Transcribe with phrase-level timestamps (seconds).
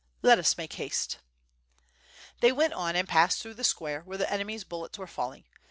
[0.23, 1.19] "Let us make haste."
[2.39, 5.43] They went on and passed through the square, where the enemy's bullets were falling.